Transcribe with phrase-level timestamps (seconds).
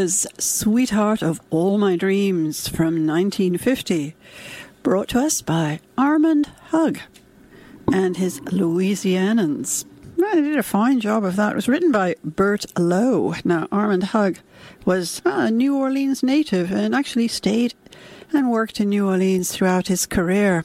[0.00, 4.14] Was Sweetheart of All My Dreams from 1950,
[4.84, 7.00] brought to us by Armand Hug
[7.92, 9.86] and his Louisianans.
[10.16, 11.50] Well, they did a fine job of that.
[11.50, 13.34] It was written by Bert Lowe.
[13.44, 14.38] Now, Armand Hug
[14.84, 17.74] was a New Orleans native and actually stayed
[18.32, 20.64] and worked in New Orleans throughout his career.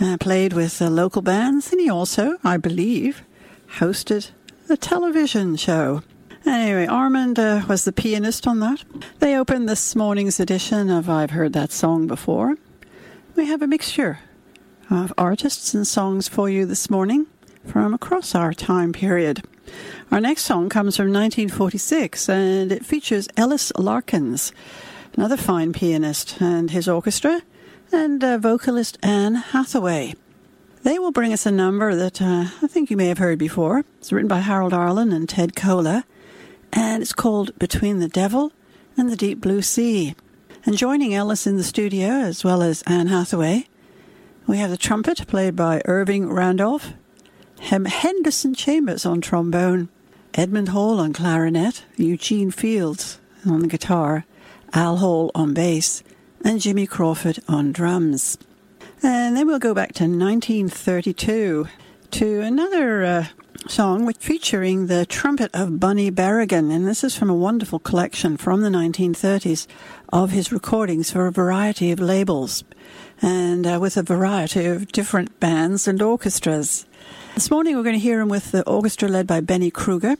[0.00, 3.24] Uh, played with uh, local bands, and he also, I believe,
[3.78, 4.30] hosted
[4.70, 6.04] a television show.
[6.46, 8.84] Anyway, Armand uh, was the pianist on that.
[9.18, 12.54] They opened this morning's edition of I've Heard That Song Before.
[13.34, 14.20] We have a mixture
[14.88, 17.26] of artists and songs for you this morning
[17.64, 19.42] from across our time period.
[20.12, 24.52] Our next song comes from 1946 and it features Ellis Larkins,
[25.16, 27.42] another fine pianist, and his orchestra,
[27.90, 30.14] and uh, vocalist Anne Hathaway.
[30.84, 33.80] They will bring us a number that uh, I think you may have heard before.
[33.98, 36.04] It's written by Harold Arlen and Ted Koehler
[36.72, 38.52] and it's called Between the Devil
[38.96, 40.14] and the Deep Blue Sea.
[40.64, 43.66] And joining Ellis in the studio, as well as Anne Hathaway,
[44.46, 46.92] we have the trumpet played by Irving Randolph,
[47.58, 49.88] Henderson Chambers on trombone,
[50.34, 54.24] Edmund Hall on clarinet, Eugene Fields on the guitar,
[54.72, 56.02] Al Hall on bass,
[56.44, 58.38] and Jimmy Crawford on drums.
[59.02, 61.68] And then we'll go back to 1932
[62.12, 63.26] to another uh,
[63.68, 68.62] song featuring the trumpet of Bunny Berigan, and this is from a wonderful collection from
[68.62, 69.66] the 1930s
[70.12, 72.64] of his recordings for a variety of labels.
[73.22, 76.86] and uh, with a variety of different bands and orchestras.
[77.34, 80.16] This morning we're going to hear him with the orchestra led by Bennie Krueger.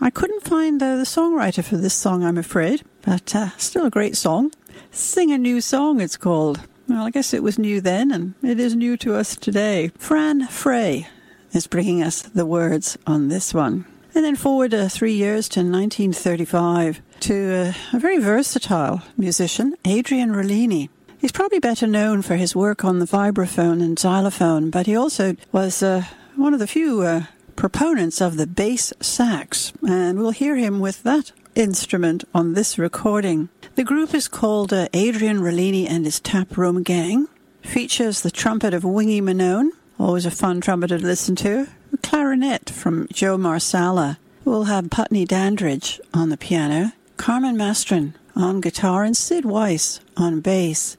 [0.00, 3.90] I couldn't find uh, the songwriter for this song, I'm afraid, but uh, still a
[3.90, 4.52] great song.
[4.90, 6.60] Sing a New Song, it's called.
[6.88, 9.92] Well, I guess it was new then, and it is new to us today.
[9.96, 11.06] Fran Frey
[11.52, 13.84] is bringing us the words on this one.
[14.14, 20.30] And then forward uh, three years to 1935 to uh, a very versatile musician, Adrian
[20.30, 20.88] Rollini.
[21.18, 25.36] He's probably better known for his work on the vibraphone and xylophone, but he also
[25.52, 26.04] was uh,
[26.34, 27.24] one of the few uh,
[27.56, 33.50] proponents of the bass sax, and we'll hear him with that instrument on this recording.
[33.74, 37.28] The group is called uh, Adrian Rollini and his Tap Room Gang.
[37.62, 39.70] Features the trumpet of Wingy Manone,
[40.00, 41.68] always a fun trumpeter to listen to.
[41.92, 44.18] A clarinet from Joe Marsala.
[44.44, 50.40] We'll have Putney Dandridge on the piano, Carmen Mastren on guitar, and Sid Weiss on
[50.40, 50.96] bass.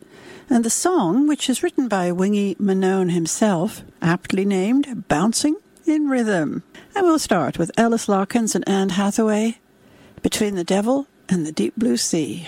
[0.49, 5.55] And the song, which is written by Wingy Manone himself, aptly named Bouncing
[5.85, 6.63] in Rhythm.
[6.93, 9.59] And we'll start with Ellis Larkins and Anne Hathaway,
[10.21, 12.47] Between the Devil and the Deep Blue Sea.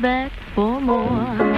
[0.00, 1.49] back for more.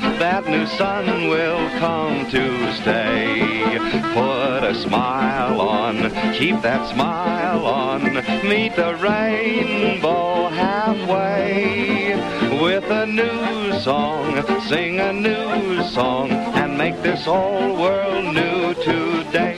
[0.00, 0.18] Now.
[0.18, 3.78] That new sun will come to stay.
[4.14, 8.02] Put a smile on, keep that smile on.
[8.48, 12.14] Meet the rainbow halfway.
[12.62, 19.55] With a new song, sing a new song, and make this whole world new today.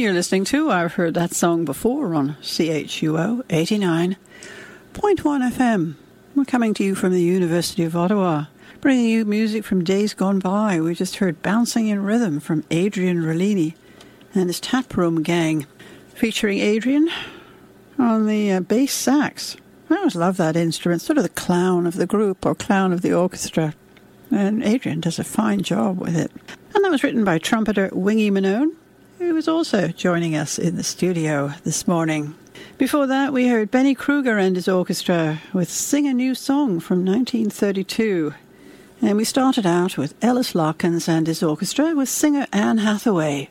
[0.00, 0.70] You're listening to.
[0.70, 4.16] I've heard that song before on CHUO 89.1
[4.94, 5.94] FM.
[6.34, 8.46] We're coming to you from the University of Ottawa,
[8.80, 10.80] bringing you music from days gone by.
[10.80, 13.74] We just heard Bouncing in Rhythm from Adrian Rollini
[14.34, 15.66] and his Taproom Gang,
[16.14, 17.10] featuring Adrian
[17.98, 19.58] on the uh, bass sax.
[19.90, 23.02] I always love that instrument, sort of the clown of the group or clown of
[23.02, 23.74] the orchestra.
[24.30, 26.32] And Adrian does a fine job with it.
[26.74, 28.76] And that was written by trumpeter Wingy Manone
[29.20, 32.34] who was also joining us in the studio this morning.
[32.78, 37.04] Before that, we heard Bennie Krueger and his orchestra with Sing a New Song from
[37.04, 38.32] 1932.
[39.02, 43.50] And we started out with Ellis Larkins and his orchestra with singer Anne Hathaway.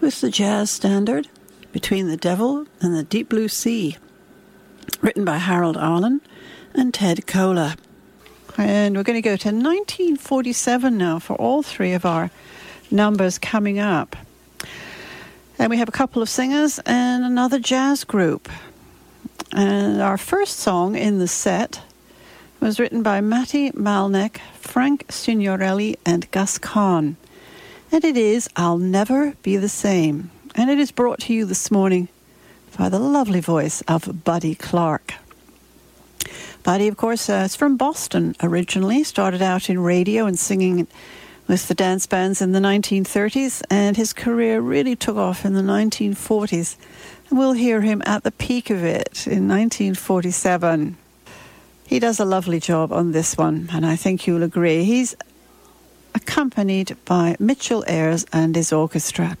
[0.00, 1.28] With the jazz standard
[1.70, 3.98] Between the Devil and the Deep Blue Sea,
[5.02, 6.22] written by Harold Arlen
[6.72, 7.76] and Ted Koehler.
[8.56, 12.30] And we're going to go to 1947 now for all three of our
[12.90, 14.16] numbers coming up.
[15.58, 18.48] And we have a couple of singers and another jazz group.
[19.52, 21.80] And our first song in the set
[22.60, 27.16] was written by Matty Malneck, Frank Signorelli, and Gus Kahn.
[27.92, 30.30] And it is I'll Never Be the Same.
[30.56, 32.08] And it is brought to you this morning
[32.76, 35.14] by the lovely voice of Buddy Clark.
[36.64, 40.88] Buddy, of course, uh, is from Boston originally, started out in radio and singing
[41.46, 45.60] with the dance bands in the 1930s, and his career really took off in the
[45.60, 46.76] 1940s.
[47.28, 50.96] And we'll hear him at the peak of it in 1947.
[51.86, 54.84] He does a lovely job on this one, and I think you'll agree.
[54.84, 55.14] He's
[56.14, 59.36] accompanied by Mitchell Ayres and his orchestra.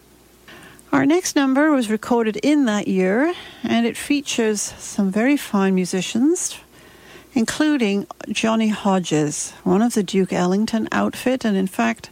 [0.92, 6.56] Our next number was recorded in that year, and it features some very fine musicians
[7.34, 11.44] including Johnny Hodges, one of the Duke Ellington outfit.
[11.44, 12.10] And in fact,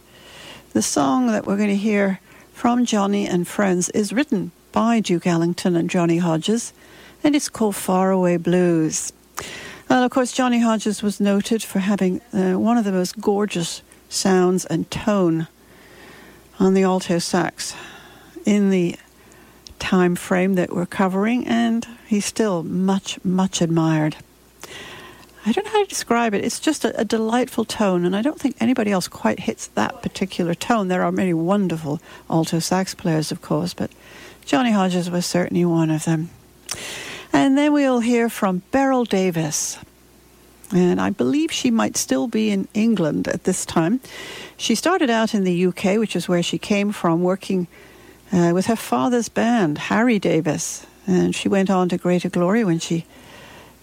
[0.73, 2.19] the song that we're going to hear
[2.51, 6.73] from Johnny and Friends is written by Duke Ellington and Johnny Hodges,
[7.23, 9.13] and it's called Faraway Blues.
[9.89, 13.81] Well, of course, Johnny Hodges was noted for having uh, one of the most gorgeous
[14.09, 15.47] sounds and tone
[16.59, 17.75] on the alto sax
[18.45, 18.95] in the
[19.79, 24.15] time frame that we're covering, and he's still much, much admired.
[25.45, 26.45] I don't know how to describe it.
[26.45, 30.01] It's just a, a, delightful tone, and I don't think anybody else quite hits that
[30.01, 30.87] particular tone.
[30.87, 33.91] There are many wonderful alto sax players, of course, but
[34.45, 36.29] Johnny Hodges was certainly one of them.
[37.33, 39.77] And then we'll hear from Beryl Davis.
[40.71, 43.99] And I believe she might still be in England at this time.
[44.55, 47.67] She started out in the UK, which is where she came from, working
[48.31, 50.87] uh, with her father's band, Harry Davis.
[51.05, 53.05] And she went on to greater glory when she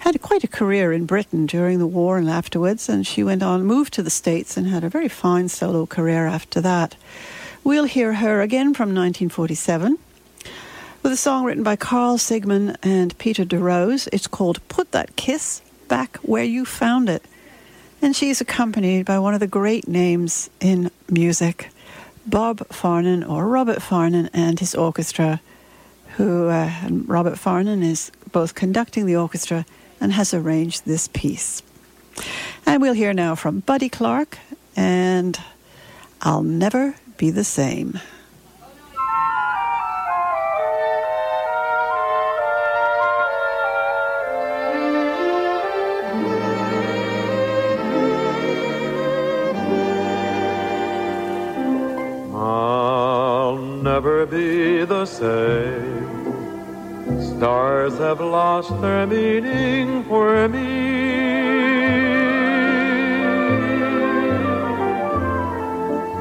[0.01, 3.65] had quite a career in Britain during the war and afterwards, and she went on,
[3.65, 6.97] moved to the States, and had a very fine solo career after that.
[7.63, 9.99] We'll hear her again from 1947
[11.03, 14.09] with a song written by Carl Sigman and Peter DeRose.
[14.11, 17.23] It's called Put That Kiss Back Where You Found It.
[18.01, 21.69] And she's accompanied by one of the great names in music,
[22.27, 25.43] Bob Farnon or Robert Farnon and his orchestra,
[26.17, 29.67] who uh, Robert Farnon is both conducting the orchestra
[30.01, 31.63] and has arranged this piece.
[32.67, 34.39] And we'll hear now from Buddy Clark
[34.77, 35.39] and
[36.23, 38.01] I'll Never Be the Same.
[57.41, 61.21] Stars have lost their meaning for me.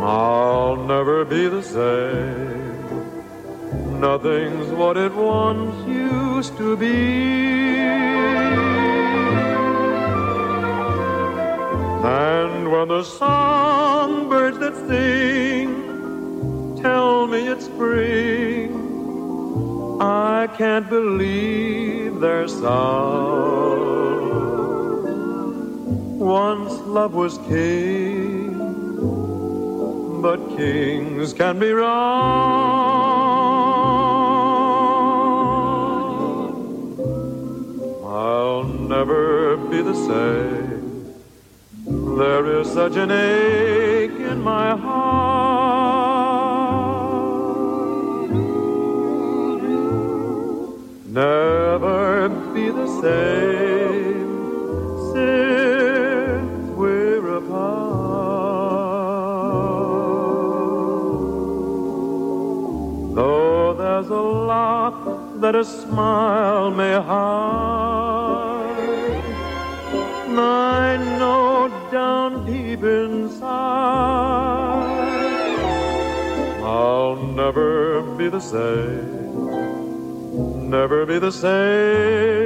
[0.01, 2.79] I'll never be the same.
[3.99, 7.79] Nothing's what it once used to be.
[12.29, 18.48] And when the songbirds that sing tell me it's spring,
[20.59, 23.79] can't believe their song.
[26.19, 28.59] Once love was king,
[30.21, 32.09] but kings can be wrong.
[38.03, 41.15] I'll never be the same.
[42.17, 44.88] There is such an ache in my heart.
[65.51, 67.09] That a smile may hide,
[70.37, 73.39] I know down deep inside
[76.61, 79.09] I'll never be the same
[80.69, 82.38] never be the same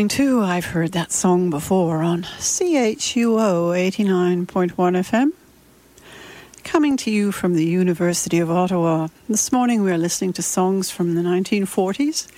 [0.00, 5.32] listening to I've Heard That Song Before on CHUO 89.1 FM.
[6.64, 9.08] Coming to you from the University of Ottawa.
[9.28, 12.28] This morning we are listening to songs from the 1940s.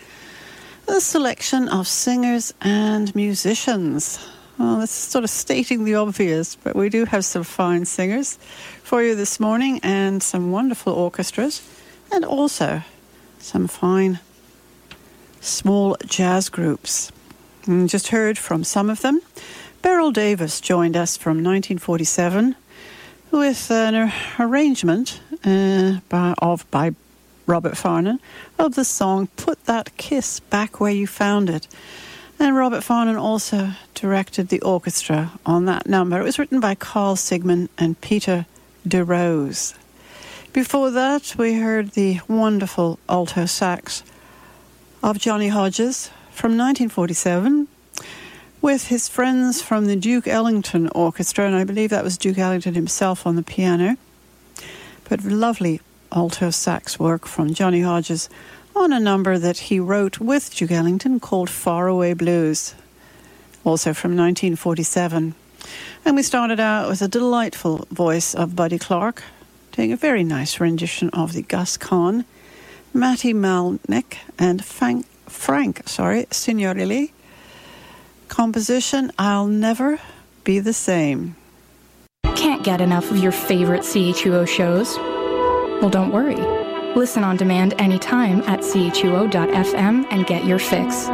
[0.88, 4.18] A selection of singers and musicians.
[4.58, 8.40] Well, that's sort of stating the obvious, but we do have some fine singers
[8.82, 11.62] for you this morning and some wonderful orchestras
[12.10, 12.82] and also
[13.38, 14.18] some fine
[15.40, 17.11] small jazz groups.
[17.66, 19.20] And just heard from some of them.
[19.82, 22.56] Beryl Davis joined us from 1947
[23.30, 26.94] with an arrangement uh, by, of by
[27.46, 28.18] Robert Farnon
[28.58, 31.68] of the song "Put That Kiss Back Where You Found It."
[32.38, 36.20] And Robert Farnon also directed the orchestra on that number.
[36.20, 38.46] It was written by Carl Sigman and Peter
[38.86, 39.74] DeRose.
[40.52, 44.02] Before that, we heard the wonderful alto sax
[45.02, 47.68] of Johnny Hodges from 1947
[48.62, 52.74] with his friends from the Duke Ellington Orchestra, and I believe that was Duke Ellington
[52.74, 53.96] himself on the piano.
[55.08, 58.30] But lovely alto sax work from Johnny Hodges
[58.74, 62.74] on a number that he wrote with Duke Ellington called Faraway Blues,
[63.64, 65.34] also from 1947.
[66.04, 69.22] And we started out with a delightful voice of Buddy Clark,
[69.72, 72.24] doing a very nice rendition of the Gus Kahn,
[72.94, 77.12] Matty Malneck, and Frank, Frank sorry, Signorelli.
[78.28, 79.98] Composition I'll Never
[80.44, 81.36] Be the Same.
[82.36, 84.96] Can't get enough of your favorite CHUO shows?
[85.80, 86.36] Well, don't worry.
[86.96, 91.08] Listen on demand anytime at chuo.fm and get your fix.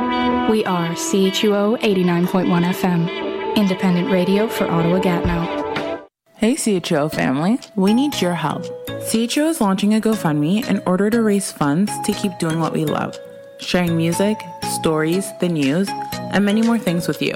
[0.50, 6.06] We are CHUO 89.1 FM, independent radio for Ottawa Gatineau.
[6.34, 8.62] Hey CHUO family, we need your help.
[9.10, 12.84] CHUO is launching a GoFundMe in order to raise funds to keep doing what we
[12.84, 13.18] love
[13.60, 14.38] sharing music,
[14.74, 15.88] stories, the news,
[16.32, 17.34] and many more things with you.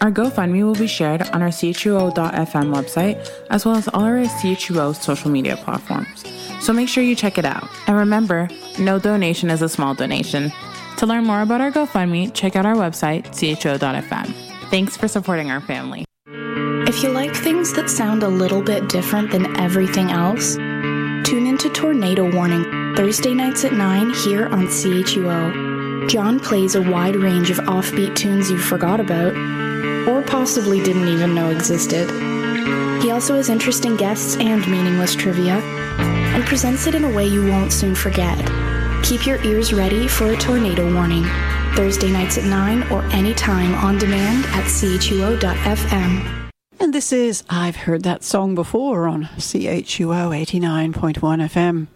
[0.00, 4.94] Our GoFundMe will be shared on our CHUO.fm website as well as all our CHUO
[4.94, 6.24] social media platforms.
[6.60, 7.68] So make sure you check it out.
[7.86, 10.52] And remember, no donation is a small donation.
[10.98, 14.34] To learn more about our GoFundMe, check out our website, CHUO.fm.
[14.70, 16.04] Thanks for supporting our family.
[16.86, 21.70] If you like things that sound a little bit different than everything else, tune into
[21.70, 22.64] Tornado Warning
[23.00, 26.06] Thursday nights at 9 here on CHUO.
[26.06, 29.34] John plays a wide range of offbeat tunes you forgot about,
[30.06, 32.10] or possibly didn't even know existed.
[33.02, 37.42] He also has interesting guests and meaningless trivia, and presents it in a way you
[37.48, 38.36] won't soon forget.
[39.02, 41.24] Keep your ears ready for a tornado warning.
[41.74, 46.39] Thursday nights at 9 or anytime on demand at chuo.fm.
[46.90, 51.86] And this is I've Heard That Song Before on CHUO 89.1 FM.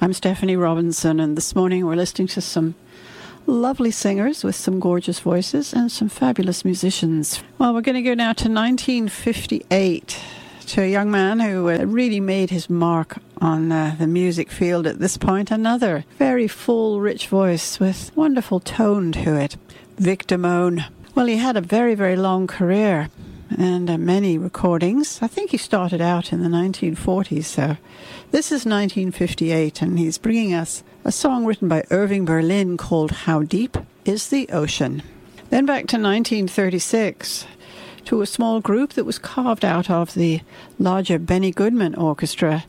[0.00, 2.76] I'm Stephanie Robinson, and this morning we're listening to some
[3.48, 7.42] lovely singers with some gorgeous voices and some fabulous musicians.
[7.58, 10.20] Well, we're going to go now to 1958
[10.66, 14.86] to a young man who uh, really made his mark on uh, the music field
[14.86, 15.50] at this point.
[15.50, 19.56] Another very full, rich voice with wonderful tone to it.
[19.98, 20.84] Vic Damone.
[21.16, 23.10] Well, he had a very, very long career
[23.50, 25.20] and uh, many recordings.
[25.22, 27.76] I think he started out in the 1940s, so
[28.30, 33.42] this is 1958, and he's bringing us a song written by Irving Berlin called How
[33.42, 35.02] Deep is the Ocean.
[35.50, 37.46] Then back to 1936
[38.06, 40.40] to a small group that was carved out of the
[40.78, 42.64] larger Benny Goodman Orchestra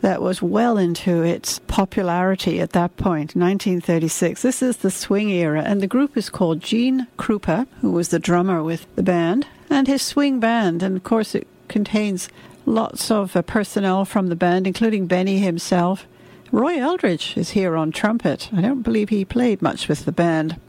[0.00, 4.42] that was well into its popularity at that point, 1936.
[4.42, 8.18] This is the swing era, and the group is called Gene Krupa, who was the
[8.18, 10.82] drummer with the band, and his swing band.
[10.82, 12.28] And of course, it contains
[12.66, 16.06] lots of uh, personnel from the band, including Benny himself.
[16.52, 18.50] Roy Eldridge is here on trumpet.
[18.52, 20.60] I don't believe he played much with the band.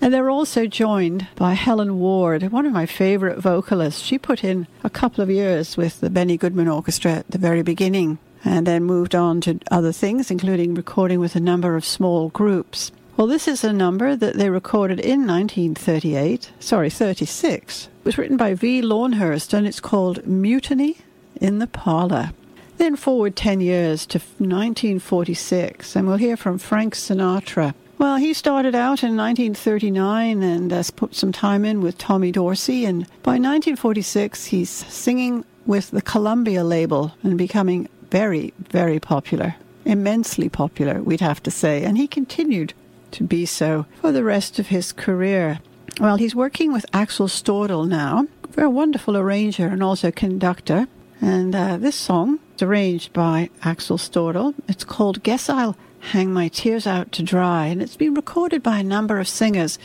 [0.00, 4.02] And they're also joined by Helen Ward, one of my favorite vocalists.
[4.02, 7.62] She put in a couple of years with the Benny Goodman Orchestra at the very
[7.62, 12.30] beginning and then moved on to other things, including recording with a number of small
[12.30, 12.90] groups.
[13.20, 17.84] Well, this is a number that they recorded in 1938, sorry, 36.
[17.84, 18.80] It was written by V.
[18.80, 20.96] Lawnhurst and it's called Mutiny
[21.38, 22.30] in the Parlor.
[22.78, 27.74] Then forward 10 years to 1946, and we'll hear from Frank Sinatra.
[27.98, 32.86] Well, he started out in 1939 and uh, put some time in with Tommy Dorsey,
[32.86, 39.56] and by 1946, he's singing with the Columbia label and becoming very, very popular.
[39.84, 42.72] Immensely popular, we'd have to say, and he continued
[43.12, 45.60] to be so for the rest of his career.
[46.00, 50.86] Well, he's working with Axel Stordahl now, a wonderful arranger and also conductor.
[51.20, 54.54] And uh, this song is arranged by Axel Stordahl.
[54.68, 58.78] It's called Guess I'll Hang My Tears Out to Dry, and it's been recorded by
[58.78, 59.78] a number of singers.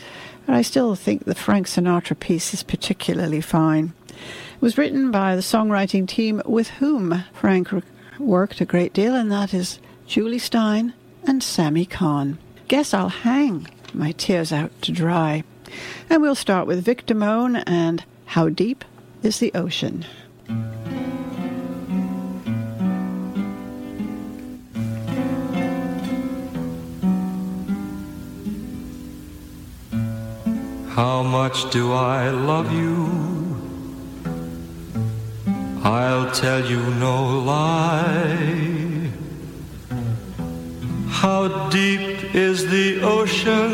[0.46, 3.92] But I still think the Frank Sinatra piece is particularly fine.
[4.08, 7.68] It was written by the songwriting team with whom Frank
[8.18, 12.38] worked a great deal, and that is Jule Styne and Sammy Cahn.
[12.68, 15.44] Guess I'll hang my tears out to dry.
[16.10, 18.84] And we'll start with Vic Damone and How Deep
[19.22, 20.04] is the Ocean?
[30.88, 33.26] How much do I love you?
[35.84, 38.75] I'll tell you no lie.
[41.22, 43.72] How deep is the ocean?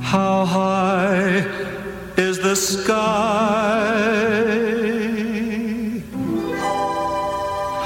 [0.00, 1.44] How high
[2.16, 2.94] is the sky?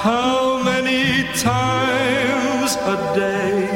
[0.07, 3.69] How many times a day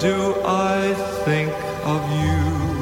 [0.00, 1.52] do I think
[1.84, 2.81] of you?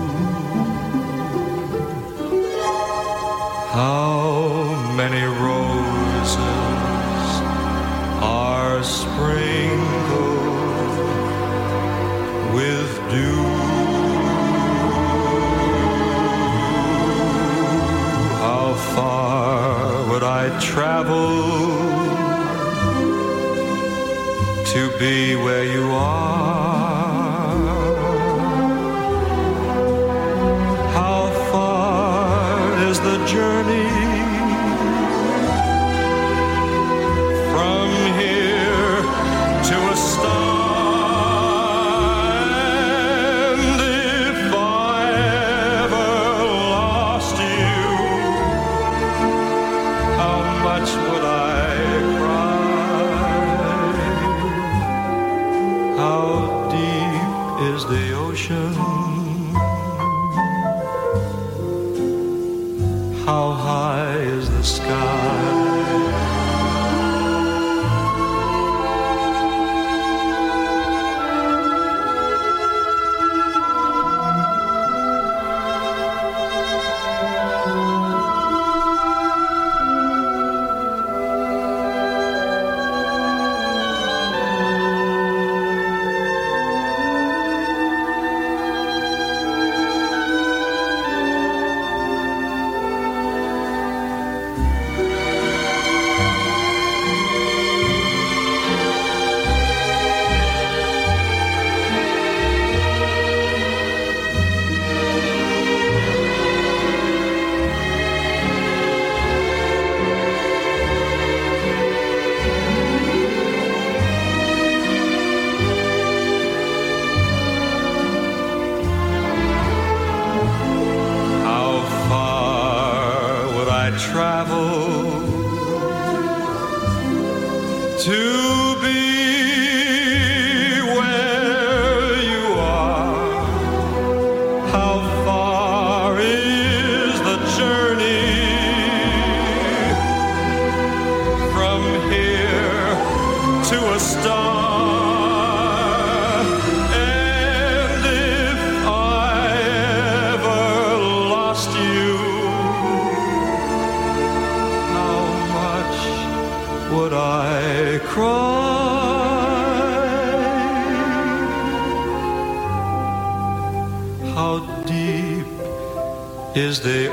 [20.58, 21.70] Travel
[24.72, 26.30] to be where you are?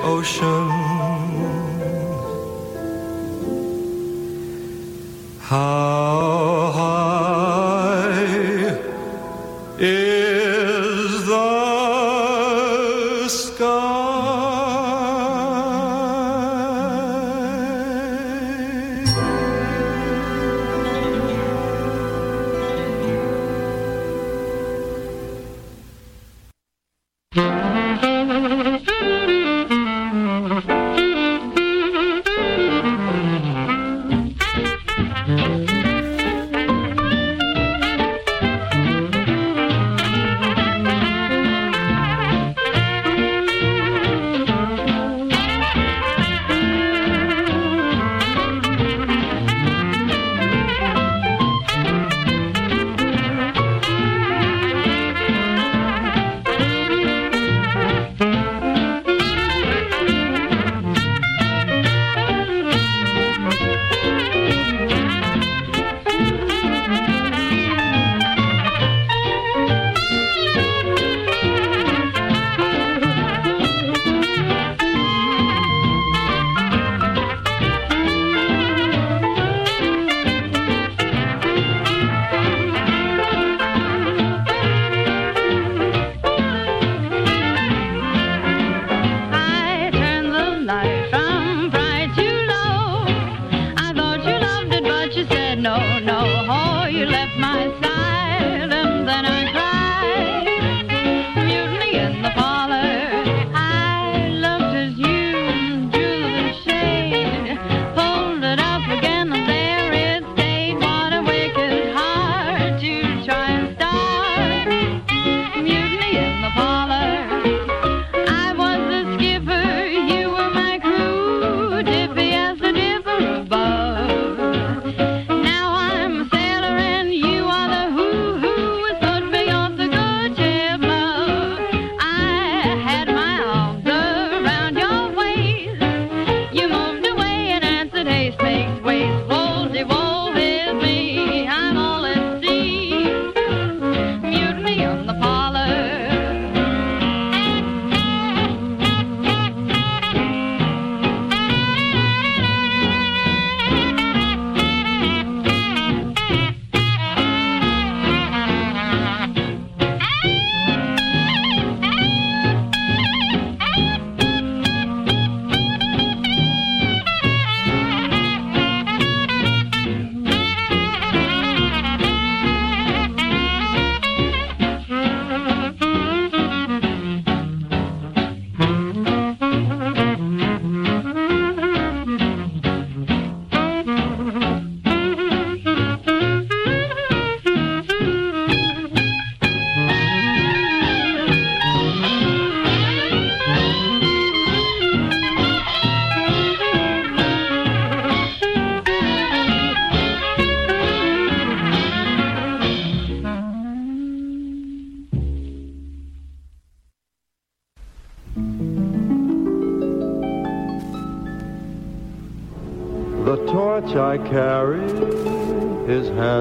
[0.07, 0.56] Ocean?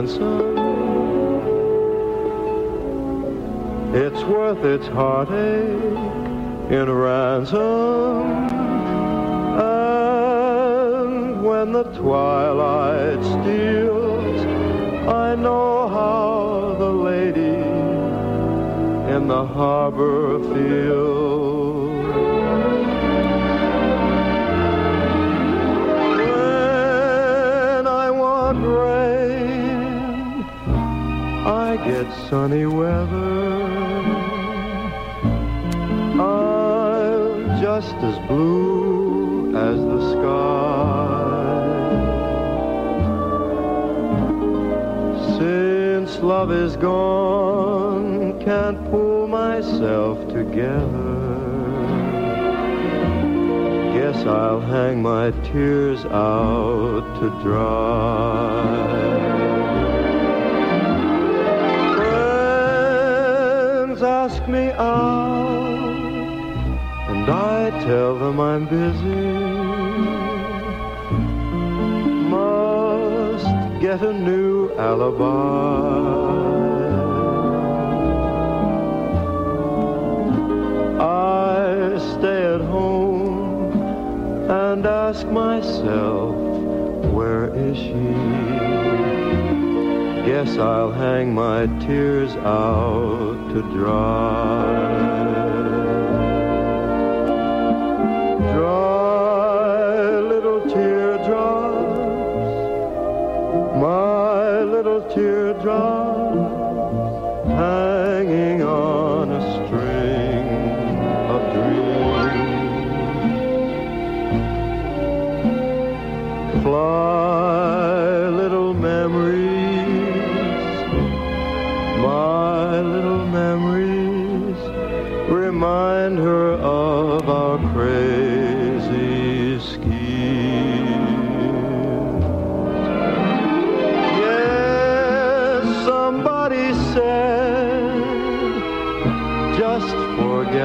[0.05, 0.46] Is
[49.27, 51.27] myself together.
[53.95, 58.77] Guess I'll hang my tears out to dry.
[62.77, 65.87] Friends ask me out,
[67.09, 69.27] and I tell them I'm busy.
[72.31, 73.47] Must
[73.81, 76.66] get a new alibi.
[82.57, 83.73] At home
[84.51, 86.35] and ask myself,
[87.17, 88.13] where is she?
[90.27, 94.65] Guess I'll hang my tears out to dry.
[98.55, 101.99] Dry little teardrops,
[103.87, 106.06] my little teardrops,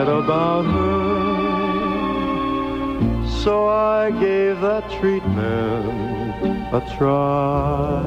[0.01, 1.91] forget about her.
[3.43, 5.85] So I gave that treatment
[6.73, 8.01] a try.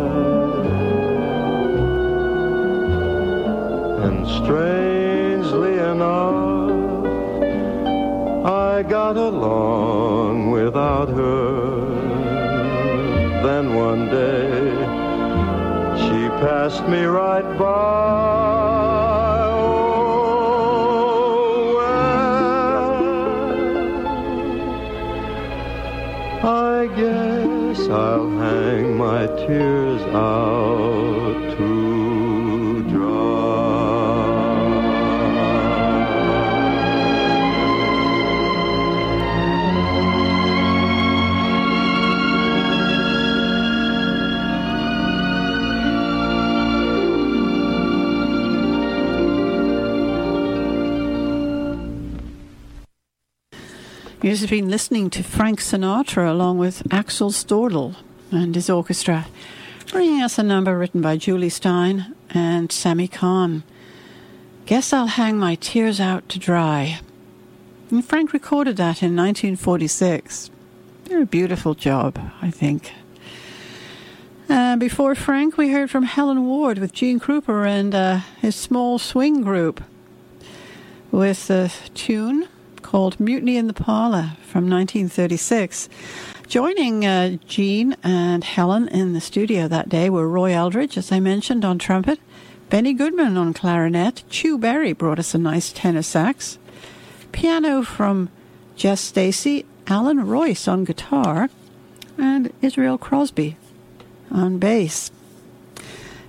[4.05, 7.07] And strangely enough,
[8.45, 11.87] I got along without her.
[13.47, 14.71] Then one day,
[16.03, 18.74] she passed me right by.
[54.25, 57.95] You've been listening to Frank Sinatra along with Axel Stordahl
[58.31, 59.27] and his orchestra,
[59.91, 63.65] bringing us a number written by Jule Styne and Sammy Cahn.
[64.65, 67.01] Guess I'll hang my tears out to dry.
[67.91, 70.51] And Frank recorded that in 1946.
[71.05, 72.93] Did a beautiful job, I think.
[74.49, 79.43] Before Frank, we heard from Helen Ward with Gene Krupa and uh, his small swing
[79.43, 79.85] group
[81.11, 82.49] with the tune
[82.95, 85.89] called Mutiny in the Parlor from 1936.
[86.47, 91.19] Joining uh, Gene and Helen in the studio that day were Roy Eldridge, as I
[91.19, 92.21] mentioned, on trumpet,
[92.71, 96.57] Benny Goodman on clarinet, Chu Berry brought us a nice tenor sax,
[97.33, 98.29] piano from
[98.77, 101.51] Jess Stacy, Allan Reuss on guitar,
[102.17, 103.57] and Israel Crosby
[104.31, 105.11] on bass.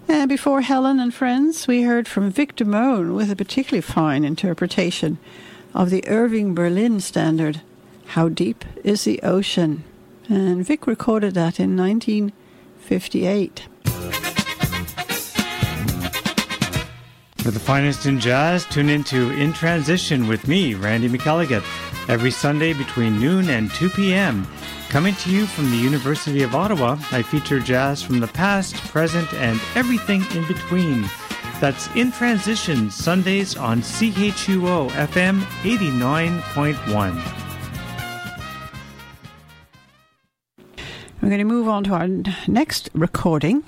[0.07, 5.19] And before Helen and friends, we heard from Vic Damone with a particularly fine interpretation
[5.75, 7.61] of the Irving Berlin standard,
[8.05, 9.83] How Deep is the Ocean?
[10.29, 13.67] And Vic recorded that in 1958.
[17.37, 21.63] For the finest in jazz, tune into In Transition with me, Randy McElligott,
[22.09, 24.47] every Sunday between noon and 2 p.m.
[24.89, 29.31] Coming to you from the University of Ottawa, I feature jazz from the past, present,
[29.33, 31.05] and everything in between.
[31.61, 37.45] That's In Transition, Sundays on CHUO FM 89.1.
[41.21, 42.07] We're going to move on to our
[42.47, 43.63] next recording,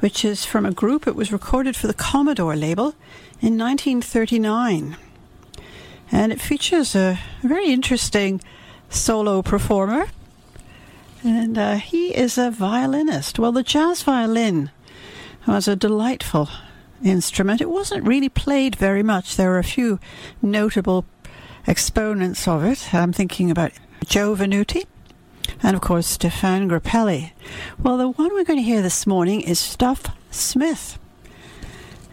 [0.00, 1.06] which is from a group.
[1.06, 2.94] It was recorded for the Commodore label
[3.40, 4.96] in 1939.
[6.12, 8.42] And it features a very interesting
[8.90, 10.08] solo performer.
[11.24, 13.38] And uh, he is a violinist.
[13.38, 14.70] Well, the jazz violin
[15.46, 16.50] was a delightful
[17.02, 17.60] instrument.
[17.60, 19.36] It wasn't really played very much.
[19.36, 19.98] There were a few
[20.42, 21.04] notable
[21.66, 22.94] exponents of it.
[22.94, 23.72] I'm thinking about
[24.06, 24.86] Joe Venuti
[25.62, 27.32] and, of course, Stéphane Grappelli.
[27.78, 30.98] Well, the one we're going to hear this morning is Stuff Smith.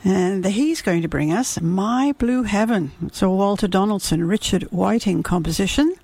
[0.04, 2.92] And he's going to bring us My Blue Heaven.
[3.02, 5.96] It's a Walter Donaldson, Richard Whiting composition.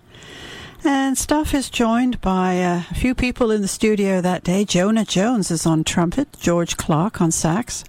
[0.84, 4.66] And Stuff is joined by uh, a few people in the studio that day.
[4.66, 7.86] Jonah Jones is on trumpet, George Clark on sax,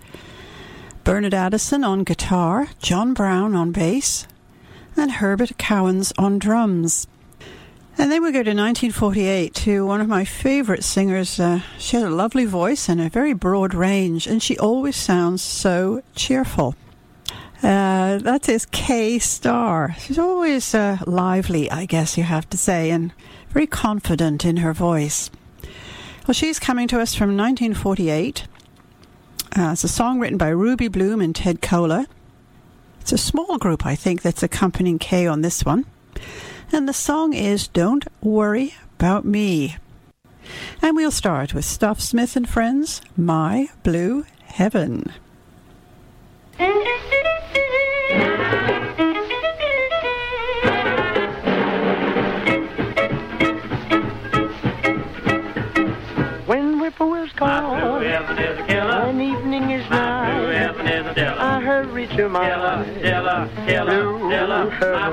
[1.04, 4.26] Bernard Addison on guitar, John Brown on bass,
[4.96, 7.06] and Herbert Cowans on drums.
[7.98, 11.38] And then we go to 1948 to one of my favorite singers.
[11.38, 15.42] Uh, she has a lovely voice and a very broad range, and she always sounds
[15.42, 16.74] so cheerful.
[17.62, 19.94] Uh, that is Kay Starr.
[19.98, 23.12] She's always uh, lively, I guess you have to say, and
[23.50, 25.30] very confident in her voice.
[26.26, 28.46] Well, she's coming to us from 1948.
[29.56, 32.06] Uh, it's a song written by Ruby Bloom and Ted Koehler.
[33.00, 35.86] It's a small group, I think, that's accompanying Kay on this one.
[36.72, 39.76] And the song is Don't Worry About Me.
[40.82, 45.12] And we'll start with Stuff Smith and Friends, My Blue Heaven.
[56.46, 58.83] When whippoorwills call, when evening
[62.04, 62.48] Hurry to my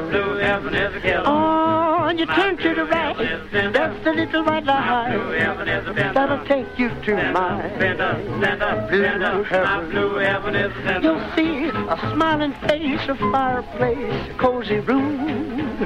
[0.10, 0.74] blue heaven.
[0.76, 1.24] is a killer.
[1.26, 3.16] Oh, and you turn to the right,
[3.52, 5.16] that's the little white light
[6.14, 7.70] that'll take you to my
[9.90, 10.56] blue heaven.
[10.56, 11.04] Is a fentanyl.
[11.04, 15.78] You'll see a smiling face, a fireplace, a cozy room.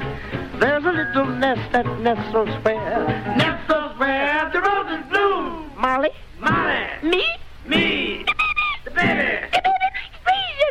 [0.60, 5.72] There's a little nest that nestles where, nestles where the roses bloom.
[5.78, 7.26] Molly, Molly, me,
[7.68, 9.75] me, the baby, the baby,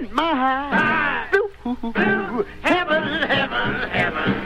[0.01, 4.44] in my blue, blue heaven, heaven, heaven.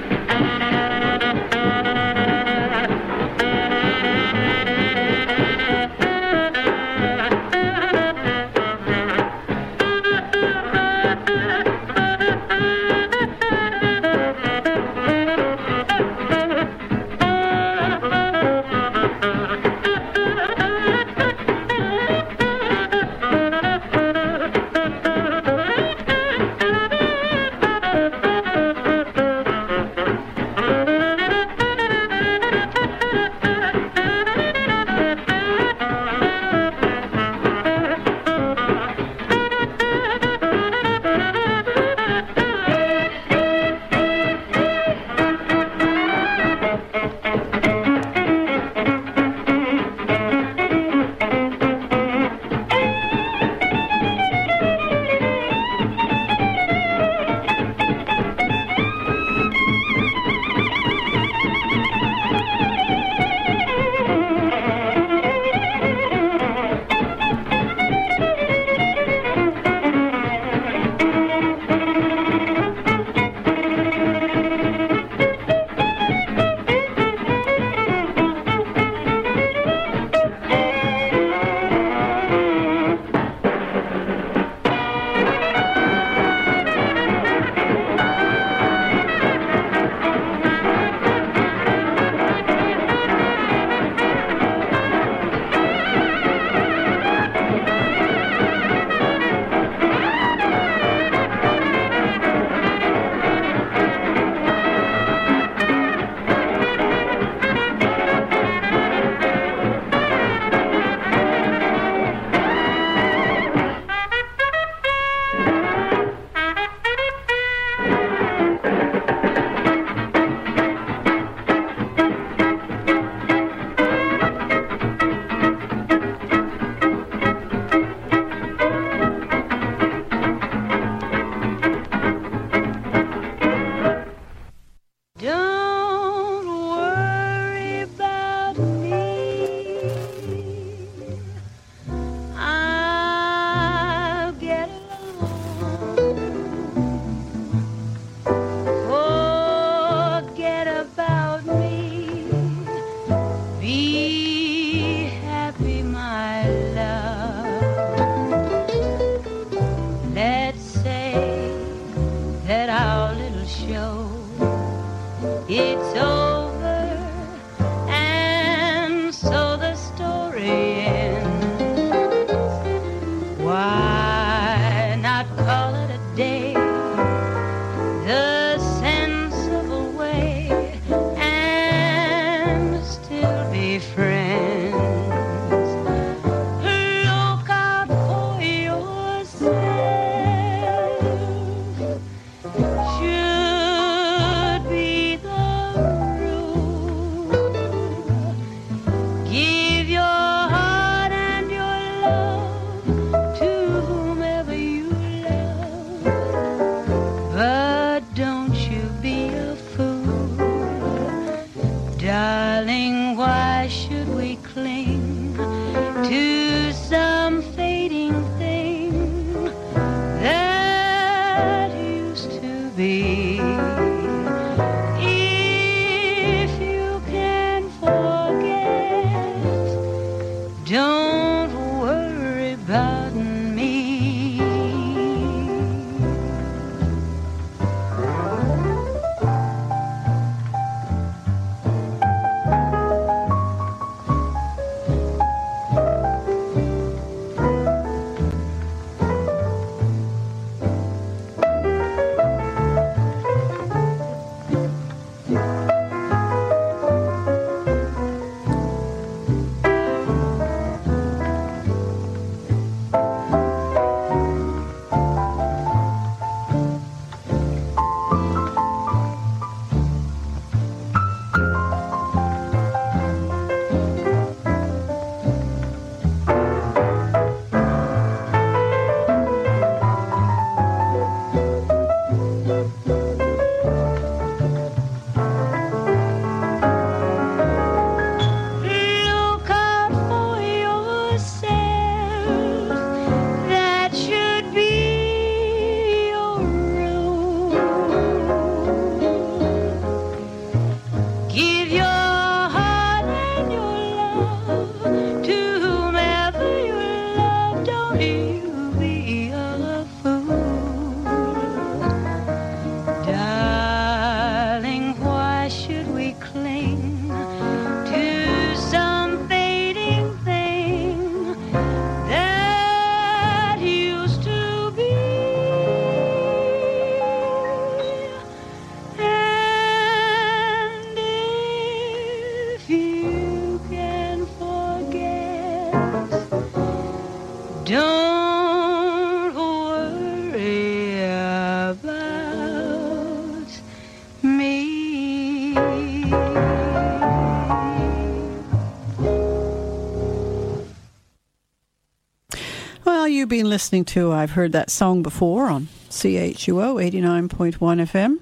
[353.59, 358.19] Listening to, I've heard that song before on CHUO 89.1 FM.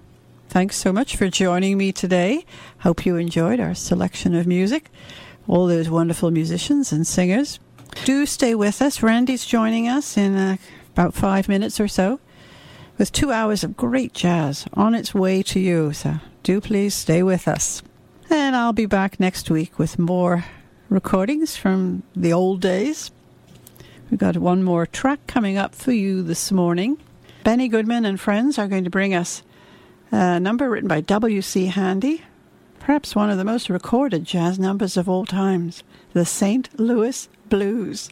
[0.49, 2.47] Thanks so much for joining me today.
[2.78, 4.89] Hope you enjoyed our selection of music,
[5.47, 7.61] all those wonderful musicians and singers.
[8.07, 9.03] Do stay with us.
[9.03, 10.57] Randy's joining us in uh,
[10.95, 12.18] about five minutes or so
[12.97, 15.93] with two hours of great jazz on its way to you.
[15.93, 16.14] So
[16.45, 17.82] do please stay with us.
[18.30, 20.47] And I'll be back next week with more
[20.89, 23.11] recordings from the old days.
[24.11, 26.98] We've got one more track coming up for you this morning.
[27.42, 29.42] Benny Goodman and friends are going to bring us
[30.12, 31.66] a number written by W.C.
[31.66, 32.22] Handy,
[32.78, 35.82] perhaps one of the most recorded jazz numbers of all times,
[36.12, 36.78] the St.
[36.78, 38.11] Louis Blues.